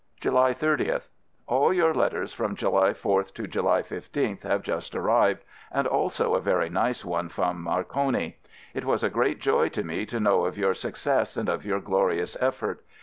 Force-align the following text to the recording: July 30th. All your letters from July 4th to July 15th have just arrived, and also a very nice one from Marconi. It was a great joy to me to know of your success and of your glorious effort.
July 0.19 0.51
30th. 0.51 1.09
All 1.45 1.71
your 1.71 1.93
letters 1.93 2.33
from 2.33 2.55
July 2.55 2.89
4th 2.91 3.35
to 3.35 3.45
July 3.45 3.83
15th 3.83 4.41
have 4.41 4.63
just 4.63 4.95
arrived, 4.95 5.43
and 5.71 5.85
also 5.85 6.33
a 6.33 6.41
very 6.41 6.69
nice 6.71 7.05
one 7.05 7.29
from 7.29 7.61
Marconi. 7.61 8.37
It 8.73 8.85
was 8.85 9.03
a 9.03 9.11
great 9.11 9.39
joy 9.39 9.69
to 9.69 9.83
me 9.83 10.07
to 10.07 10.19
know 10.19 10.45
of 10.45 10.57
your 10.57 10.73
success 10.73 11.37
and 11.37 11.47
of 11.47 11.65
your 11.67 11.81
glorious 11.81 12.35
effort. 12.41 12.83